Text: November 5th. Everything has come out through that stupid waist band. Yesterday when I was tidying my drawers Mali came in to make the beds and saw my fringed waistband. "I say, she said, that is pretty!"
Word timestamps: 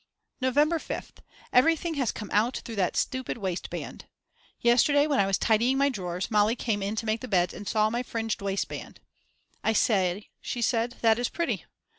November 0.41 0.79
5th. 0.79 1.19
Everything 1.53 1.93
has 1.93 2.11
come 2.11 2.31
out 2.33 2.57
through 2.65 2.75
that 2.75 2.97
stupid 2.97 3.37
waist 3.37 3.69
band. 3.69 4.05
Yesterday 4.59 5.05
when 5.05 5.19
I 5.19 5.27
was 5.27 5.37
tidying 5.37 5.77
my 5.77 5.89
drawers 5.89 6.31
Mali 6.31 6.55
came 6.55 6.81
in 6.81 6.95
to 6.95 7.05
make 7.05 7.21
the 7.21 7.27
beds 7.27 7.53
and 7.53 7.67
saw 7.67 7.91
my 7.91 8.01
fringed 8.01 8.41
waistband. 8.41 8.99
"I 9.63 9.73
say, 9.73 10.31
she 10.41 10.59
said, 10.63 10.93
that 11.01 11.19
is 11.19 11.29
pretty!" 11.29 11.65